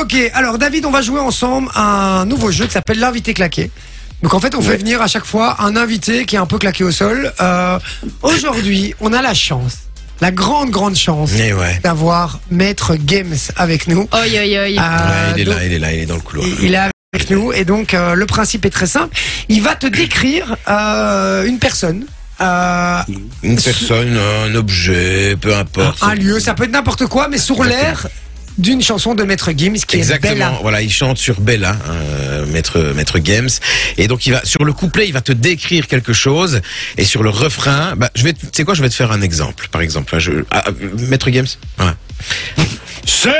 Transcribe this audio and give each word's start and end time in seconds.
ok. 0.00 0.30
Alors, 0.34 0.58
David, 0.58 0.84
on 0.86 0.90
va 0.90 1.02
jouer 1.02 1.20
ensemble 1.20 1.68
à 1.74 2.20
un 2.20 2.26
nouveau 2.26 2.50
jeu 2.50 2.66
qui 2.66 2.72
s'appelle 2.72 2.98
l'invité 2.98 3.34
claqué. 3.34 3.70
Donc, 4.22 4.34
en 4.34 4.40
fait, 4.40 4.54
on 4.54 4.60
fait 4.62 4.76
venir 4.76 5.00
à 5.00 5.06
chaque 5.06 5.24
fois 5.24 5.56
un 5.60 5.76
invité 5.76 6.24
qui 6.24 6.34
est 6.36 6.38
un 6.38 6.46
peu 6.46 6.58
claqué 6.58 6.82
au 6.84 6.90
sol. 6.90 7.32
Euh, 7.40 7.78
Aujourd'hui, 8.22 8.94
on 9.00 9.12
a 9.12 9.22
la 9.22 9.34
chance, 9.34 9.74
la 10.20 10.30
grande, 10.32 10.70
grande 10.70 10.96
chance 10.96 11.30
Eh 11.38 11.52
ouais. 11.52 11.80
d'avoir 11.84 12.40
Maître 12.50 12.96
Games 12.96 13.36
avec 13.56 13.86
nous. 13.86 14.08
Oi, 14.12 14.18
oi, 14.20 14.24
oi. 14.24 14.38
Euh, 14.38 14.66
Ouais, 14.66 15.32
il 15.36 15.40
est 15.42 15.44
donc, 15.44 15.54
là, 15.54 15.64
il 15.64 15.72
est 15.72 15.78
là, 15.78 15.92
il 15.92 16.00
est 16.00 16.06
dans 16.06 16.16
le 16.16 16.20
couloir. 16.20 16.46
il- 16.46 16.64
il 16.64 16.74
est 16.74 16.78
avec 17.14 17.30
nous 17.30 17.52
et 17.52 17.64
donc 17.64 17.94
euh, 17.94 18.14
le 18.14 18.26
principe 18.26 18.66
est 18.66 18.70
très 18.70 18.86
simple. 18.86 19.16
Il 19.48 19.62
va 19.62 19.74
te 19.76 19.86
décrire 19.86 20.56
une 21.46 21.58
personne, 21.60 22.04
euh, 22.40 23.00
Une 23.42 23.60
personne, 23.60 24.16
un 24.18 24.54
objet, 24.56 25.36
peu 25.40 25.54
importe. 25.56 26.02
un 26.02 26.14
lieu, 26.14 26.38
ça 26.40 26.54
peut 26.54 26.64
être 26.64 26.72
n'importe 26.72 27.06
quoi, 27.06 27.28
mais 27.28 27.38
sur 27.38 27.62
l'air 27.64 28.08
d'une 28.58 28.82
chanson 28.82 29.14
de 29.14 29.22
Maître 29.24 29.50
Gims 29.56 29.74
qui 29.86 29.96
est 29.96 29.98
Exactement. 30.00 30.32
Bella. 30.34 30.58
Voilà, 30.62 30.82
il 30.82 30.90
chante 30.92 31.16
sur 31.18 31.40
Bella, 31.40 31.76
euh, 31.88 32.44
maître 32.46 32.78
maître 32.94 33.18
Games, 33.18 33.48
et 33.96 34.08
donc 34.08 34.26
il 34.26 34.32
va 34.32 34.44
sur 34.44 34.64
le 34.64 34.72
couplet, 34.72 35.06
il 35.06 35.12
va 35.12 35.20
te 35.20 35.32
décrire 35.32 35.86
quelque 35.86 36.12
chose, 36.12 36.60
et 36.96 37.04
sur 37.04 37.22
le 37.22 37.30
refrain, 37.30 37.94
bah 37.96 38.10
je 38.14 38.24
vais, 38.24 38.32
te- 38.32 38.40
tu 38.40 38.48
sais 38.52 38.64
quoi, 38.64 38.74
je 38.74 38.82
vais 38.82 38.88
te 38.88 38.94
faire 38.94 39.12
un 39.12 39.22
exemple. 39.22 39.68
Par 39.70 39.80
exemple, 39.80 40.14
hein, 40.14 40.18
je, 40.18 40.32
ah, 40.50 40.64
ah, 40.66 40.70
maître 41.08 41.30
Games. 41.30 41.46
Ouais. 41.78 42.64
C'est 43.04 43.30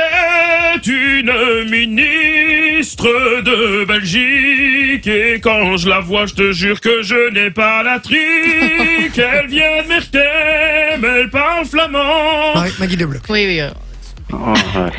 une 0.87 1.69
ministre 1.69 3.07
de 3.41 3.85
Belgique 3.85 5.05
et 5.07 5.39
quand 5.41 5.77
je 5.77 5.89
la 5.89 5.99
vois, 5.99 6.25
je 6.25 6.33
te 6.33 6.51
jure 6.53 6.79
que 6.79 7.01
je 7.03 7.31
n'ai 7.33 7.51
pas 7.51 7.83
la 7.83 7.99
trique. 7.99 8.17
Elle 9.17 9.47
vient 9.49 9.83
de 9.83 9.87
Mertem, 9.87 11.03
elle 11.03 11.29
parle 11.29 11.65
flamand. 11.65 12.53
Marie- 12.55 12.71
Maggie 12.79 12.97
de 12.97 13.05
Bloc. 13.05 13.21
Oui, 13.29 13.45
oui. 13.45 13.59
euh. 13.59 13.69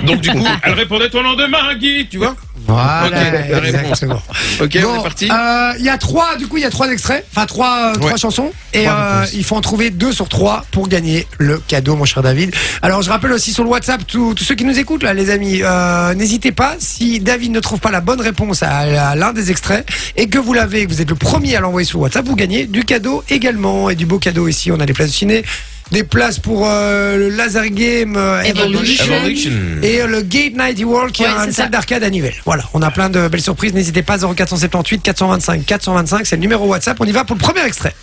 Donc 0.04 0.20
du 0.20 0.30
coup, 0.30 0.44
elle 0.64 0.72
répondait 0.74 1.14
au 1.14 1.22
nom 1.22 1.34
de 1.34 1.46
Maggie, 1.46 2.06
tu 2.10 2.18
vois 2.18 2.34
Voilà, 2.66 3.06
Ok, 3.06 3.12
la 3.50 3.58
réponse. 3.60 3.80
exactement. 3.80 4.22
Ok, 4.60 4.78
on 4.84 5.00
est 5.00 5.02
parti. 5.02 5.28
euh, 5.30 5.72
Il 5.78 5.84
y 5.84 5.88
a 5.88 5.98
trois, 5.98 6.36
du 6.36 6.46
coup, 6.48 6.56
il 6.56 6.62
y 6.62 6.66
a 6.66 6.70
trois 6.70 6.90
extraits, 6.90 7.24
enfin 7.34 7.46
trois, 7.46 7.92
euh, 7.94 7.98
trois 7.98 8.16
chansons, 8.16 8.50
et 8.72 8.84
Trois 8.84 8.92
euh, 8.96 9.14
réponses. 9.20 9.34
il 9.34 9.44
faut 9.44 9.56
en 9.56 9.60
trouver 9.60 9.90
deux 9.90 10.12
sur 10.12 10.28
trois 10.28 10.64
pour 10.72 10.88
gagner 10.88 11.26
le 11.38 11.58
cadeau, 11.58 11.96
mon 11.96 12.04
cher 12.04 12.22
David. 12.22 12.54
Alors, 12.82 13.02
je 13.02 13.10
rappelle 13.10 13.32
aussi 13.32 13.52
sur 13.52 13.62
le 13.64 13.70
WhatsApp 13.70 14.04
tous 14.06 14.34
tous 14.34 14.44
ceux 14.44 14.54
qui 14.54 14.64
nous 14.64 14.78
écoutent 14.78 15.02
là, 15.04 15.14
les 15.14 15.30
amis, 15.30 15.60
euh, 15.62 16.14
n'hésitez 16.14 16.52
pas 16.52 16.74
si 16.78 17.20
David 17.20 17.52
ne 17.52 17.60
trouve 17.60 17.78
pas 17.80 17.90
la 17.90 18.00
bonne 18.00 18.20
réponse 18.20 18.62
à, 18.62 18.78
à 18.78 19.14
l'un 19.14 19.32
des 19.32 19.50
extraits 19.50 19.86
et 20.16 20.28
que 20.28 20.38
vous 20.38 20.52
l'avez, 20.52 20.86
que 20.86 20.90
vous 20.92 21.00
êtes 21.00 21.10
le 21.10 21.14
premier 21.16 21.56
à 21.56 21.60
l'envoyer 21.60 21.86
sur 21.86 22.00
WhatsApp, 22.00 22.26
vous 22.26 22.36
gagnez 22.36 22.66
du 22.66 22.84
cadeau 22.84 23.22
également 23.30 23.90
et 23.90 23.94
du 23.94 24.06
beau 24.06 24.18
cadeau 24.18 24.48
ici. 24.48 24.70
On 24.72 24.80
a 24.80 24.86
des 24.86 24.92
places 24.92 25.08
de 25.10 25.14
ciné, 25.14 25.44
des 25.90 26.04
places 26.04 26.38
pour 26.38 26.66
euh, 26.68 27.16
le 27.16 27.28
Laser 27.30 27.68
Game 27.70 28.16
euh, 28.16 28.42
Evolution. 28.42 29.04
Evolution. 29.16 29.50
et 29.82 30.00
euh, 30.02 30.06
le 30.06 30.22
Gate 30.22 30.54
90 30.54 30.84
World 30.84 31.12
qui 31.12 31.22
Ouais, 31.22 31.28
est 31.28 31.32
une 31.46 31.52
ça. 31.52 31.62
salle 31.62 31.70
d'arcade 31.70 32.04
à 32.04 32.10
Nivelles. 32.10 32.34
Voilà, 32.44 32.64
on 32.74 32.82
a 32.82 32.90
plein 32.90 33.10
de 33.10 33.26
belles 33.28 33.40
surprises. 33.40 33.74
N'hésitez 33.74 34.02
pas 34.02 34.18
0478 34.18 35.02
425 35.02 35.64
425, 35.66 36.26
c'est 36.26 36.36
le 36.36 36.42
numéro 36.42 36.66
WhatsApp. 36.66 36.96
On 37.00 37.04
y 37.06 37.12
va 37.12 37.24
pour 37.24 37.36
le 37.36 37.40
premier 37.42 37.64
extrait. 37.64 37.94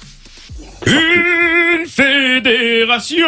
Une 0.86 1.86
fédération 1.88 3.26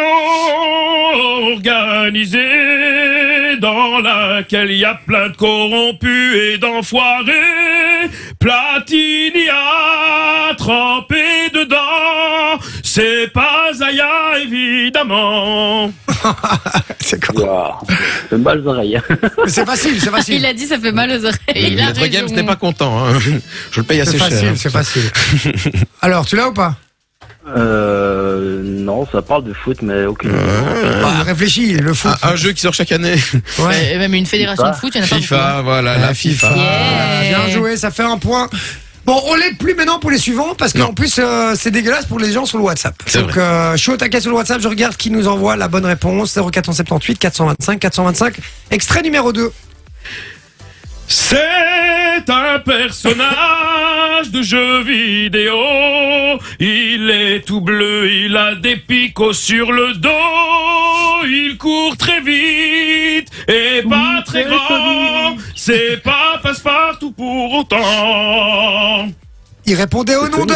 organisée 1.90 3.56
dans 3.60 3.98
laquelle 4.00 4.70
il 4.70 4.78
y 4.78 4.84
a 4.84 4.94
plein 5.06 5.28
de 5.30 5.36
corrompus 5.36 6.34
et 6.36 6.58
d'enfoirés. 6.58 7.32
Platini 8.38 9.48
a 9.50 10.54
trempé 10.56 11.50
dedans. 11.52 12.58
C'est 12.92 13.28
pas 13.32 13.72
Zaya 13.72 14.36
évidemment. 14.42 15.92
C'est 16.98 17.24
quoi. 17.24 17.80
Ça 18.28 18.36
me 18.36 18.42
bat 18.42 18.56
les 18.56 18.66
oreilles. 18.66 19.00
C'est 19.46 19.64
facile, 19.64 20.00
c'est 20.00 20.10
facile. 20.10 20.34
Il 20.34 20.46
a 20.46 20.52
dit 20.52 20.66
ça 20.66 20.76
fait 20.76 20.90
mal 20.90 21.08
aux 21.12 21.24
oreilles. 21.24 21.38
Il 21.54 21.80
a 21.80 21.86
Maître 21.86 22.00
raison. 22.00 22.12
Games 22.26 22.34
n'est 22.34 22.42
pas 22.42 22.56
content. 22.56 23.06
Hein. 23.06 23.16
Je 23.70 23.78
le 23.80 23.84
paye 23.84 24.00
assez 24.00 24.12
C'est 24.12 24.18
cher. 24.18 24.28
facile, 24.28 24.48
hein. 24.48 24.54
c'est 24.56 24.70
facile. 24.72 25.02
Alors, 26.02 26.26
tu 26.26 26.34
l'as 26.34 26.48
ou 26.48 26.52
pas 26.52 26.74
Euh, 27.56 28.60
non, 28.64 29.06
ça 29.12 29.22
parle 29.22 29.44
de 29.44 29.52
foot, 29.52 29.78
mais 29.82 30.04
aucune. 30.06 30.32
Bah, 30.32 31.22
Réfléchis, 31.24 31.74
le 31.74 31.94
foot. 31.94 32.10
Un, 32.22 32.30
un 32.30 32.36
jeu 32.36 32.50
qui 32.52 32.60
sort 32.60 32.74
chaque 32.74 32.90
année. 32.92 33.16
Ouais. 33.60 33.94
Et 33.94 33.98
même 33.98 34.14
une 34.14 34.26
fédération 34.26 34.64
FIFA. 34.64 34.74
de 34.74 34.80
foot, 34.80 34.92
il 34.96 34.98
y 34.98 35.00
en 35.00 35.04
a 35.04 35.08
pas 35.08 35.14
beaucoup. 35.14 35.22
FIFA, 35.28 35.62
voilà, 35.62 35.96
la 35.98 36.12
FIFA. 36.14 36.54
Ah, 36.56 37.20
Bien 37.28 37.48
joué, 37.50 37.76
ça 37.76 37.90
fait 37.92 38.02
un 38.02 38.18
point. 38.18 38.48
Bon, 39.06 39.20
on 39.26 39.34
l'aide 39.34 39.56
plus 39.58 39.74
maintenant 39.74 39.98
pour 39.98 40.10
les 40.10 40.18
suivants 40.18 40.54
parce 40.56 40.72
qu'en 40.72 40.92
plus 40.92 41.18
euh, 41.18 41.54
c'est 41.56 41.70
dégueulasse 41.70 42.06
pour 42.06 42.18
les 42.18 42.32
gens 42.32 42.44
sur 42.44 42.58
le 42.58 42.64
WhatsApp. 42.64 42.94
Donc 43.14 43.36
euh, 43.36 43.72
je 43.72 43.82
suis 43.82 43.90
au 43.92 43.96
taquet 43.96 44.20
sur 44.20 44.30
le 44.30 44.36
WhatsApp, 44.36 44.60
je 44.60 44.68
regarde 44.68 44.96
qui 44.96 45.10
nous 45.10 45.26
envoie 45.26 45.56
la 45.56 45.68
bonne 45.68 45.86
réponse 45.86 46.38
0478 46.38 47.18
425 47.18 47.78
425. 47.80 48.36
Extrait 48.70 49.02
numéro 49.02 49.32
2. 49.32 49.50
C'est 51.08 52.28
un 52.28 52.60
personnage 52.60 54.30
de 54.30 54.42
jeu 54.42 54.82
vidéo. 54.84 55.56
Il 56.60 57.10
est 57.10 57.40
tout 57.44 57.60
bleu, 57.60 58.08
il 58.10 58.36
a 58.36 58.54
des 58.54 58.76
picots 58.76 59.32
sur 59.32 59.72
le 59.72 59.94
dos. 59.94 60.08
Il 61.26 61.56
court 61.58 61.96
très 61.96 62.20
vite 62.20 63.28
et 63.48 63.82
pas 63.88 64.22
très 64.24 64.44
grand. 64.44 65.36
C'est 65.62 65.98
pas 66.02 66.40
passe-partout 66.42 67.12
pour 67.12 67.52
autant. 67.52 67.76
Il 69.66 69.74
répondait 69.74 70.16
au 70.16 70.26
nom 70.26 70.46
de 70.46 70.54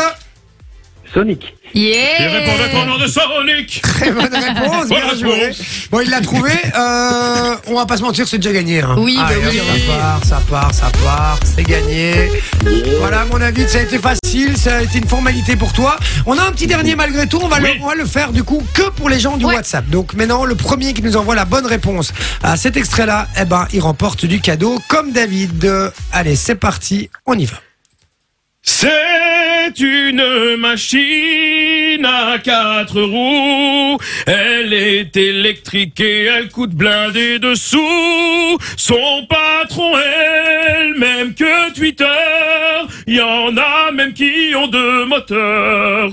Sonic. 1.15 1.55
Yeah 1.75 2.21
Il 2.21 2.27
répondait 2.27 2.83
au 2.83 2.85
nom 2.87 2.99
de 2.99 3.07
Sonic. 3.07 3.81
Très 3.83 4.11
bonne 4.11 4.25
réponse, 4.35 4.89
bien 4.89 4.99
Bonne 5.09 5.19
joué. 5.19 5.33
réponse. 5.41 5.61
Bon, 5.91 6.01
il 6.01 6.11
l'a 6.11 6.21
trouvé. 6.21 6.51
Euh, 6.77 7.57
on 7.69 7.75
va 7.77 7.87
pas 7.87 7.97
se 7.97 8.03
mentir, 8.03 8.27
c'est 8.29 8.39
déjà 8.39 8.53
gagné. 8.53 8.81
hein. 8.81 8.97
Oui, 8.99 9.17
bah 9.17 9.27
Allez, 9.29 9.41
oui. 9.51 9.61
Ça 9.87 9.93
part, 9.97 10.25
ça 10.25 10.41
part, 10.51 10.75
ça 10.75 10.91
part, 11.05 11.39
c'est 11.45 11.63
gagné. 11.65 12.31
Voilà, 13.01 13.21
à 13.23 13.25
mon 13.27 13.41
avis, 13.41 13.69
ça 13.69 13.79
a 13.79 13.83
été 13.83 13.99
facile, 13.99 14.57
ça 14.57 14.77
a 14.79 14.83
été 14.83 14.99
une 14.99 15.09
formalité 15.09 15.57
pour 15.57 15.73
toi. 15.73 15.97
On 16.27 16.37
a 16.37 16.43
un 16.43 16.51
petit 16.53 16.67
dernier 16.67 16.97
malgré 16.97 17.27
tout, 17.29 17.39
on 17.43 17.49
va, 17.49 17.61
le, 17.61 17.69
on 17.81 17.87
va 17.87 17.95
le 17.95 18.07
faire 18.07 18.33
du 18.33 18.43
coup 18.45 18.63
que 18.75 18.91
pour 18.91 19.09
les 19.09 19.19
gens 19.21 19.37
du 19.37 19.45
Ouais. 19.45 19.55
WhatsApp. 19.57 19.89
Donc 19.91 20.15
maintenant, 20.15 20.45
le 20.45 20.55
premier 20.57 20.95
qui 20.95 21.03
nous 21.03 21.17
envoie 21.17 21.35
la 21.37 21.45
bonne 21.45 21.67
réponse 21.67 22.13
à 22.43 22.57
cet 22.57 22.77
extrait-là, 22.77 23.29
eh 23.41 23.45
ben, 23.45 23.67
il 23.73 23.81
remporte 23.81 24.27
du 24.27 24.41
cadeau 24.41 24.81
comme 24.89 25.13
David. 25.13 25.69
Allez, 26.13 26.37
c'est 26.37 26.55
parti, 26.57 27.09
on 27.27 27.39
y 27.39 27.45
va. 27.47 27.57
C'est 28.67 29.79
une 29.79 30.57
machine 30.57 32.05
à 32.07 32.39
quatre 32.39 33.03
roues. 33.03 33.99
Elle 34.27 34.73
est 34.73 35.15
électrique 35.17 36.01
et 36.01 36.25
elle 36.25 36.49
coûte 36.49 36.71
blindé 36.71 37.39
dessous. 37.39 38.59
Son 38.79 39.27
patron, 39.29 39.93
elle, 39.99 40.95
même 40.99 41.35
que 41.35 41.75
Twitter. 41.75 42.07
Y 43.07 43.21
en 43.21 43.55
a 43.59 43.91
même 43.93 44.15
qui 44.15 44.55
ont 44.57 44.69
deux 44.69 45.05
moteurs. 45.05 46.13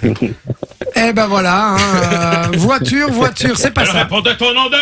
Eh 1.02 1.12
ben 1.12 1.26
voilà, 1.26 1.68
hein, 1.70 1.76
euh, 2.12 2.44
voiture, 2.58 3.10
voiture, 3.10 3.56
c'est 3.56 3.70
pas 3.70 3.82
Elle 3.82 3.88
ça. 3.88 3.92
répondait 4.02 4.36
au 4.40 4.52
nom 4.54 4.68
de... 4.68 4.76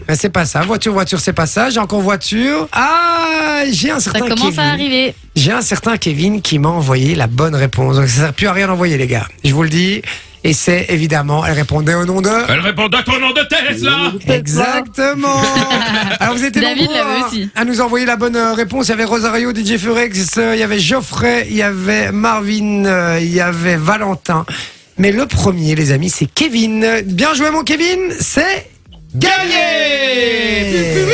Mais 0.08 0.16
c'est 0.16 0.28
pas 0.30 0.44
ça. 0.46 0.60
Voiture, 0.62 0.92
voiture, 0.92 1.20
c'est 1.20 1.32
pas 1.32 1.46
ça. 1.46 1.70
J'ai 1.70 1.78
encore 1.80 2.00
voiture. 2.00 2.68
Ah, 2.72 3.62
j'ai 3.70 3.90
un 3.90 4.00
Ça 4.00 4.10
certain 4.12 4.20
commence 4.28 4.40
Kevin. 4.50 4.60
à 4.60 4.70
arriver. 4.72 5.14
J'ai 5.36 5.52
un 5.52 5.60
certain 5.62 5.96
Kevin 5.96 6.42
qui 6.42 6.58
m'a 6.58 6.70
envoyé 6.70 7.14
la 7.14 7.26
bonne 7.28 7.54
réponse. 7.54 7.96
Donc 7.96 8.08
ça 8.08 8.20
sert 8.22 8.32
plus 8.34 8.46
à 8.48 8.52
rien 8.52 8.66
d'envoyer 8.66 8.96
les 8.98 9.06
gars. 9.06 9.26
Je 9.44 9.52
vous 9.54 9.62
le 9.62 9.68
dis. 9.68 10.02
Et 10.46 10.52
c'est 10.52 10.86
évidemment, 10.90 11.46
elle 11.46 11.54
répondait 11.54 11.94
au 11.94 12.04
nom 12.04 12.20
de. 12.20 12.28
Elle 12.50 12.60
répondait 12.60 12.98
au 13.06 13.18
nom 13.18 13.30
de 13.30 13.40
Tesla. 13.44 14.12
Exactement. 14.28 15.40
Alors 16.20 16.34
vous 16.34 16.44
étiez 16.44 16.60
David 16.60 16.90
nombreux 16.90 17.00
à- 17.22 17.26
aussi. 17.26 17.48
à 17.56 17.64
nous 17.64 17.80
envoyer 17.80 18.04
la 18.04 18.16
bonne 18.16 18.36
euh, 18.36 18.52
réponse. 18.52 18.88
Il 18.88 18.90
y 18.90 18.92
avait 18.94 19.04
Rosario, 19.04 19.52
DJ 19.54 19.78
Furex, 19.78 20.36
euh, 20.36 20.54
il 20.54 20.60
y 20.60 20.62
avait 20.62 20.78
Geoffrey, 20.80 21.46
il 21.48 21.56
y 21.56 21.62
avait 21.62 22.12
Marvin, 22.12 23.18
il 23.20 23.32
y 23.32 23.40
avait 23.40 23.76
Valentin. 23.76 24.44
Mais 24.98 25.10
le 25.12 25.26
premier, 25.26 25.74
les 25.74 25.90
amis, 25.92 26.10
c'est 26.10 26.26
Kevin. 26.26 26.86
Bien 27.04 27.34
joué, 27.34 27.50
mon 27.50 27.64
Kevin. 27.64 27.98
C'est 28.20 28.70
gagné. 29.14 31.04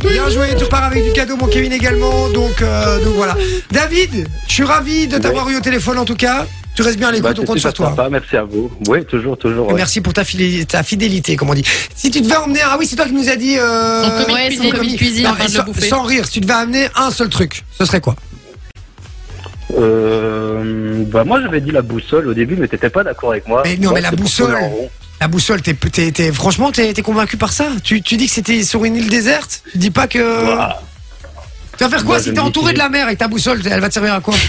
Bien 0.00 0.28
joué, 0.30 0.48
tu 0.58 0.64
pars 0.66 0.84
avec 0.84 1.04
du 1.04 1.12
cadeau, 1.12 1.36
mon 1.36 1.46
Kevin 1.46 1.72
également. 1.72 2.28
Donc, 2.28 2.60
euh, 2.62 3.02
donc 3.04 3.14
voilà. 3.14 3.36
David, 3.72 4.28
je 4.46 4.52
suis 4.52 4.62
ravi 4.62 5.06
de 5.08 5.18
t'avoir 5.18 5.48
eu 5.48 5.56
au 5.56 5.60
téléphone 5.60 5.98
en 5.98 6.04
tout 6.04 6.14
cas. 6.16 6.46
Tu 6.76 6.82
restes 6.82 6.98
bien 6.98 7.08
à 7.08 7.12
l'écoute, 7.12 7.34
Bah, 7.34 7.42
on 7.42 7.44
compte 7.44 7.58
sur 7.58 7.72
toi. 7.72 7.88
sympa, 7.88 8.08
merci 8.08 8.36
à 8.36 8.44
vous. 8.44 8.70
Oui, 8.86 9.04
toujours, 9.04 9.36
toujours. 9.36 9.66
Ouais. 9.68 9.74
Merci 9.74 10.00
pour 10.00 10.12
ta 10.12 10.22
fidélité, 10.22 10.64
ta 10.66 10.84
fidélité, 10.84 11.34
comme 11.34 11.50
on 11.50 11.54
dit. 11.54 11.64
Si 11.96 12.08
tu 12.12 12.20
devais 12.20 12.36
emmener, 12.36 12.60
ah 12.64 12.76
oui, 12.78 12.86
c'est 12.86 12.94
toi 12.94 13.06
qui 13.06 13.14
nous 13.14 13.28
as 13.28 13.34
dit. 13.34 13.56
Euh, 13.58 14.04
Son 14.04 14.28
de 14.28 14.32
Ouais, 14.32 14.46
cuisine. 14.46 14.64
son 14.70 14.76
commis 14.76 14.92
de 14.92 14.96
cuisine 14.96 15.24
Non, 15.24 15.30
afin 15.30 15.46
de 15.46 15.50
sans, 15.50 15.58
le 15.58 15.64
bouffer. 15.72 15.88
sans 15.88 16.02
rire, 16.04 16.24
si 16.26 16.32
tu 16.34 16.40
devais 16.40 16.52
amener 16.54 16.86
un 16.94 17.10
seul 17.10 17.28
truc, 17.30 17.64
ce 17.76 17.84
serait 17.84 18.00
quoi? 18.00 18.14
Euh, 19.76 20.27
bah, 21.08 21.24
moi, 21.24 21.40
j'avais 21.42 21.60
dit 21.60 21.70
la 21.70 21.82
boussole 21.82 22.28
au 22.28 22.34
début, 22.34 22.56
mais 22.56 22.68
t'étais 22.68 22.90
pas 22.90 23.02
d'accord 23.04 23.30
avec 23.32 23.46
moi. 23.48 23.62
Mais 23.64 23.76
non, 23.76 23.90
Moi, 23.90 23.92
mais 23.94 24.00
la 24.02 24.10
boussole. 24.12 24.56
La 25.20 25.26
boussole, 25.26 25.60
t'es, 25.62 25.74
t'es, 25.74 26.12
t'es- 26.12 26.32
franchement, 26.32 26.70
t'es, 26.70 26.92
t'es 26.92 27.02
convaincu 27.02 27.36
par 27.36 27.52
ça? 27.52 27.66
Tu, 27.82 28.02
tu 28.02 28.16
dis 28.16 28.26
que 28.26 28.32
c'était 28.32 28.62
sur 28.62 28.84
une 28.84 28.94
île 28.96 29.08
déserte? 29.08 29.62
Tu 29.72 29.78
dis 29.78 29.90
pas 29.90 30.06
que. 30.06 30.18
Tu 31.76 31.84
vas 31.84 31.90
faire 31.90 32.04
quoi 32.04 32.14
Moi, 32.16 32.20
si 32.20 32.32
t'es 32.32 32.38
entouré 32.40 32.72
que- 32.72 32.74
de 32.78 32.82
la 32.82 32.88
mer 32.88 33.08
et 33.08 33.16
ta 33.16 33.28
boussole, 33.28 33.60
elle 33.68 33.80
va 33.80 33.88
te 33.88 33.94
servir 33.94 34.14
à 34.14 34.20
quoi? 34.20 34.34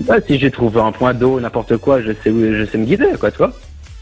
Bah, 0.00 0.14
si 0.26 0.38
j'ai 0.38 0.50
trouvé 0.50 0.80
un 0.80 0.92
point 0.92 1.12
d'eau, 1.12 1.38
n'importe 1.40 1.76
quoi, 1.76 2.00
je 2.00 2.12
sais, 2.24 2.30
où- 2.30 2.40
je 2.54 2.64
sais 2.70 2.78
me 2.78 2.86
guider, 2.86 3.08
quoi, 3.20 3.30
tu 3.30 3.36
vois. 3.36 3.52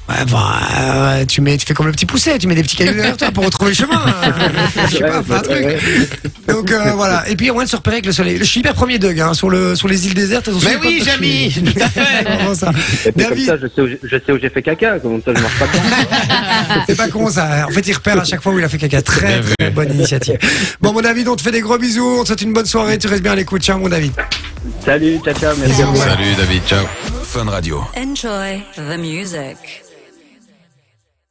Ouais, 0.08 0.24
bah, 0.30 0.58
euh, 0.80 1.24
tu 1.26 1.42
mets, 1.42 1.58
tu 1.58 1.66
fais 1.66 1.74
comme 1.74 1.84
le 1.86 1.92
petit 1.92 2.06
pousset, 2.06 2.38
tu 2.38 2.46
mets 2.46 2.54
des 2.54 2.62
petits 2.62 2.76
cailloux 2.76 2.94
derrière 2.94 3.16
toi 3.16 3.30
pour 3.30 3.44
retrouver 3.44 3.72
le 3.72 3.76
chemin. 3.76 4.02
Je 4.90 4.96
sais 4.96 5.00
pas, 5.04 5.22
fais 5.22 5.34
un 5.34 5.40
truc. 5.40 5.66
Donc 6.48 6.70
euh, 6.70 6.92
voilà. 6.92 7.28
Et 7.28 7.36
puis 7.36 7.44
il 7.44 7.48
y 7.48 7.50
a 7.50 7.52
moyen 7.52 7.66
de 7.66 7.70
se 7.70 7.76
repérer 7.76 7.96
avec 7.96 8.06
le 8.06 8.12
soleil. 8.12 8.38
Je 8.38 8.44
suis 8.44 8.60
hyper 8.60 8.72
premier 8.72 8.98
Doug 8.98 9.20
hein, 9.20 9.34
sur 9.34 9.50
le 9.50 9.74
sur 9.76 9.86
les 9.86 10.06
îles 10.06 10.14
désertes. 10.14 10.48
Mais 10.64 10.76
oui. 10.82 11.02
Jamy, 11.04 11.52
tout 11.74 11.82
à 11.82 11.88
fait. 11.90 12.54
Ça. 12.54 12.70
Et 13.04 13.12
puis 13.12 13.24
comme 13.24 13.30
David, 13.34 13.46
ça, 13.46 13.56
je 13.58 13.66
sais 14.18 14.32
où 14.32 14.38
j'ai- 14.38 14.48
fait 14.48 14.62
caca, 14.62 14.98
comme 14.98 15.20
ça 15.22 15.32
je 15.36 15.42
marche 15.42 15.58
pas 15.58 15.66
dedans. 15.66 16.82
c'est 16.88 16.96
pas 16.96 17.08
con 17.08 17.28
ça. 17.28 17.66
En 17.68 17.70
fait, 17.72 17.86
il 17.86 17.92
repère 17.92 18.18
à 18.18 18.24
chaque 18.24 18.40
fois 18.42 18.52
où 18.54 18.58
il 18.58 18.64
a 18.64 18.68
fait 18.70 18.78
caca. 18.78 19.02
Très 19.02 19.42
très 19.42 19.70
bonne 19.70 19.92
initiative. 19.92 20.38
Bon 20.80 20.94
mon 20.94 21.02
David, 21.02 21.28
on 21.28 21.36
te 21.36 21.42
fait 21.42 21.50
des 21.52 21.60
gros 21.60 21.76
bisous. 21.76 22.20
On 22.20 22.22
te 22.22 22.28
souhaite 22.28 22.40
une 22.42 22.54
bonne 22.54 22.64
soirée. 22.66 22.96
Tu 22.96 23.08
restes 23.08 23.22
bien 23.22 23.32
à 23.32 23.36
l'écoute. 23.36 23.62
Ciao 23.62 23.78
mon 23.78 23.90
David. 23.90 24.12
Salut, 24.86 25.18
ciao, 25.22 25.34
ciao, 25.34 25.54
merci. 25.58 25.82
Salut 25.82 26.34
David, 26.38 26.62
ciao. 26.66 26.86
Fun 27.24 27.44
Radio. 27.50 27.84
Enjoy 27.94 28.62
the 28.76 28.96
music. 28.98 29.87